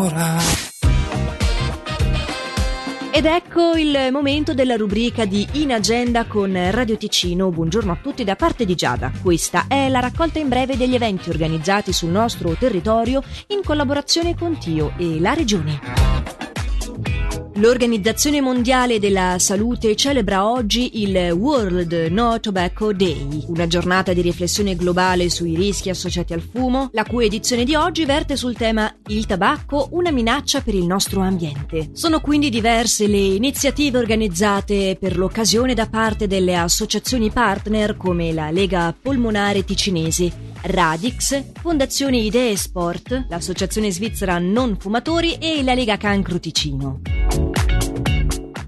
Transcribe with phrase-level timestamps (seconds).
[0.00, 0.36] Ora.
[3.10, 7.50] Ed ecco il momento della rubrica di In Agenda con Radio Ticino.
[7.50, 9.10] Buongiorno a tutti da parte di Giada.
[9.20, 14.56] Questa è la raccolta in breve degli eventi organizzati sul nostro territorio in collaborazione con
[14.56, 15.97] Tio e la Regione.
[17.58, 24.76] L'Organizzazione Mondiale della Salute celebra oggi il World No Tobacco Day, una giornata di riflessione
[24.76, 29.26] globale sui rischi associati al fumo, la cui edizione di oggi verte sul tema Il
[29.26, 31.88] tabacco, una minaccia per il nostro ambiente.
[31.94, 38.52] Sono quindi diverse le iniziative organizzate per l'occasione da parte delle associazioni partner come la
[38.52, 40.30] Lega Polmonare Ticinese,
[40.62, 47.17] Radix, Fondazione Idee Sport, l'Associazione Svizzera Non Fumatori e la Lega Cancro Ticino.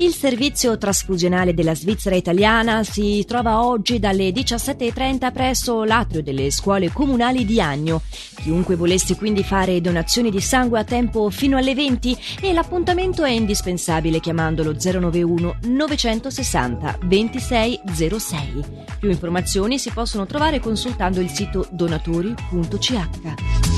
[0.00, 6.90] Il servizio trasfusionale della Svizzera italiana si trova oggi dalle 17.30 presso l'atrio delle scuole
[6.90, 8.00] comunali di Agno.
[8.36, 13.30] Chiunque volesse quindi fare donazioni di sangue a tempo fino alle 20 e l'appuntamento è
[13.30, 18.64] indispensabile chiamandolo 091 960 2606.
[19.00, 23.69] Più informazioni si possono trovare consultando il sito donatori.ch.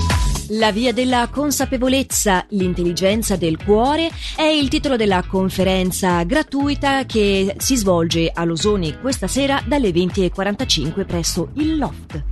[0.55, 7.77] La via della consapevolezza, l'intelligenza del cuore è il titolo della conferenza gratuita che si
[7.77, 12.23] svolge a Losoni questa sera dalle 20.45 presso il Loft.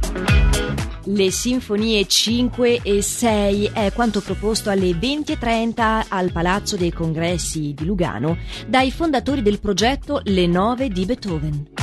[1.04, 7.86] Le sinfonie 5 e 6 è quanto proposto alle 20.30 al Palazzo dei Congressi di
[7.86, 11.79] Lugano dai fondatori del progetto Le Nove di Beethoven.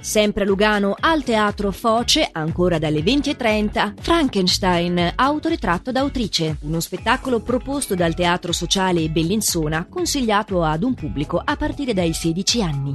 [0.00, 7.94] Sempre a Lugano, al Teatro Foce, ancora dalle 20.30, Frankenstein, autoritratto d'autrice, uno spettacolo proposto
[7.94, 12.94] dal Teatro Sociale Bellinzona, consigliato ad un pubblico a partire dai 16 anni.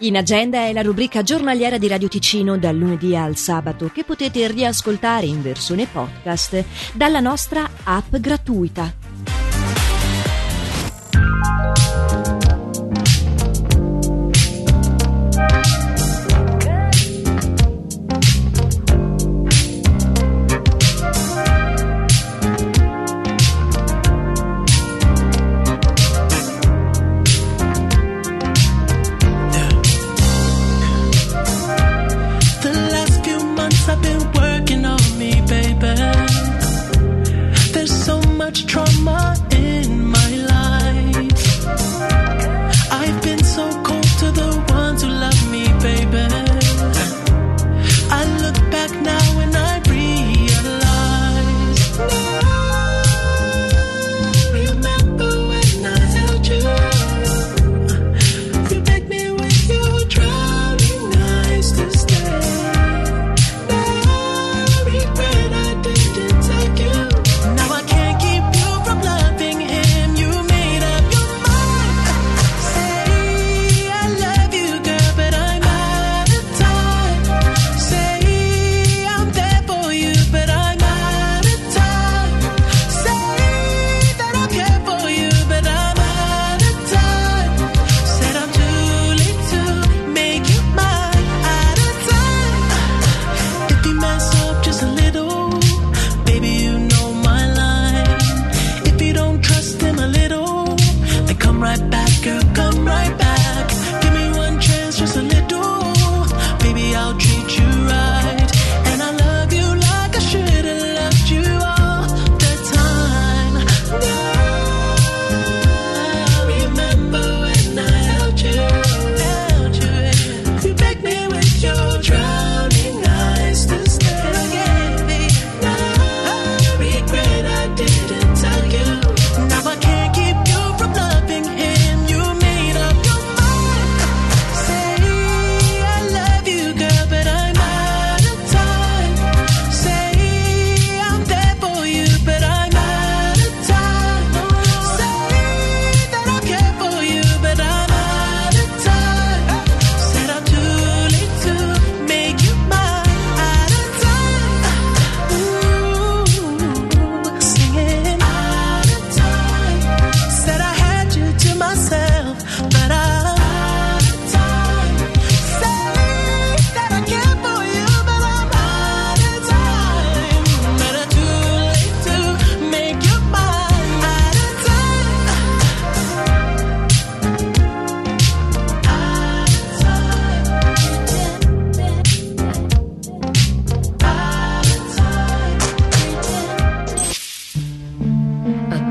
[0.00, 4.46] In agenda è la rubrica giornaliera di Radio Ticino dal lunedì al sabato che potete
[4.46, 8.97] riascoltare in versione podcast dalla nostra app gratuita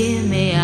[0.00, 0.52] Hear me?
[0.52, 0.62] A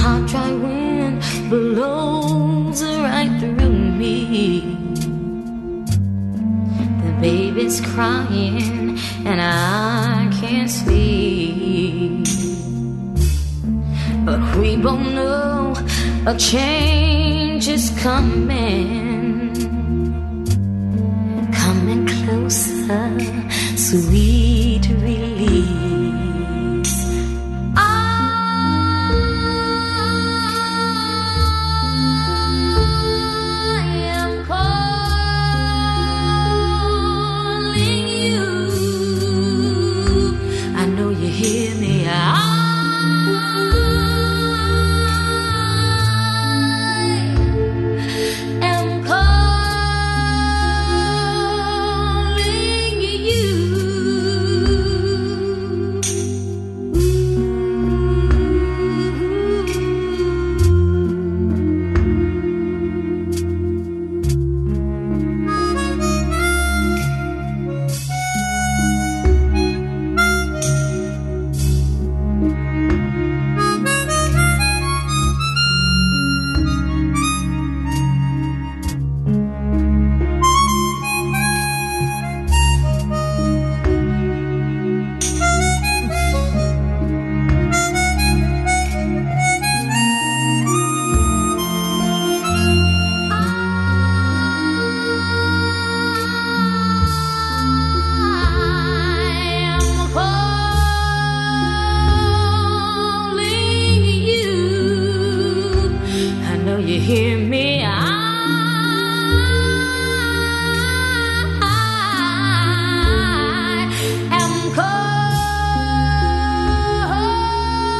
[0.00, 4.60] hot, dry wind blows right through me.
[7.02, 11.09] The baby's crying, and I can't sleep.
[14.58, 15.74] We both know
[16.26, 19.54] a change is coming.
[21.52, 23.18] Coming closer,
[23.76, 24.69] sweet.